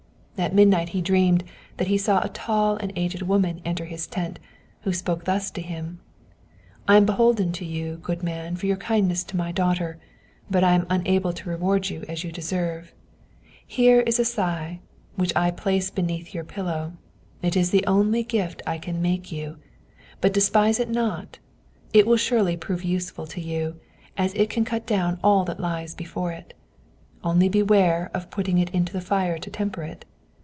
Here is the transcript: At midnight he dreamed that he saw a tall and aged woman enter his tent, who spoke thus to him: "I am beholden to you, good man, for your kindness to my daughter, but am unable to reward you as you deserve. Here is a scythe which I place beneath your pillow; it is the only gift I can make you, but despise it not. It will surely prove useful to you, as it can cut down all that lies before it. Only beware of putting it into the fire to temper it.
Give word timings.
At 0.37 0.55
midnight 0.55 0.89
he 0.89 1.03
dreamed 1.03 1.43
that 1.77 1.85
he 1.87 1.99
saw 1.99 2.23
a 2.23 2.27
tall 2.29 2.75
and 2.77 2.91
aged 2.95 3.21
woman 3.21 3.61
enter 3.63 3.85
his 3.85 4.07
tent, 4.07 4.39
who 4.81 4.91
spoke 4.91 5.25
thus 5.25 5.51
to 5.51 5.61
him: 5.61 5.99
"I 6.87 6.97
am 6.97 7.05
beholden 7.05 7.51
to 7.51 7.63
you, 7.65 7.97
good 7.97 8.23
man, 8.23 8.55
for 8.55 8.65
your 8.65 8.77
kindness 8.77 9.23
to 9.25 9.37
my 9.37 9.51
daughter, 9.51 9.99
but 10.49 10.63
am 10.63 10.87
unable 10.89 11.31
to 11.31 11.47
reward 11.49 11.91
you 11.91 12.03
as 12.09 12.23
you 12.23 12.31
deserve. 12.31 12.91
Here 13.67 13.99
is 13.99 14.17
a 14.17 14.25
scythe 14.25 14.79
which 15.15 15.31
I 15.35 15.51
place 15.51 15.91
beneath 15.91 16.33
your 16.33 16.43
pillow; 16.43 16.93
it 17.43 17.55
is 17.55 17.69
the 17.69 17.85
only 17.85 18.23
gift 18.23 18.63
I 18.65 18.79
can 18.79 18.99
make 18.99 19.31
you, 19.31 19.57
but 20.21 20.33
despise 20.33 20.79
it 20.79 20.89
not. 20.89 21.37
It 21.93 22.07
will 22.07 22.17
surely 22.17 22.57
prove 22.57 22.83
useful 22.83 23.27
to 23.27 23.39
you, 23.39 23.79
as 24.17 24.33
it 24.33 24.49
can 24.49 24.65
cut 24.65 24.87
down 24.87 25.19
all 25.23 25.45
that 25.45 25.59
lies 25.59 25.93
before 25.93 26.31
it. 26.31 26.55
Only 27.23 27.47
beware 27.47 28.09
of 28.15 28.31
putting 28.31 28.57
it 28.57 28.71
into 28.71 28.91
the 28.91 29.01
fire 29.01 29.37
to 29.37 29.51
temper 29.51 29.83
it. 29.83 30.03